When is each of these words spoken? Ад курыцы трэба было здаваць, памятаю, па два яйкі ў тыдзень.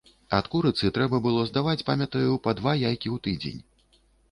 Ад 0.35 0.45
курыцы 0.53 0.89
трэба 0.95 1.19
было 1.25 1.43
здаваць, 1.51 1.85
памятаю, 1.91 2.41
па 2.49 2.57
два 2.63 2.75
яйкі 2.89 3.07
ў 3.15 3.17
тыдзень. 3.29 3.63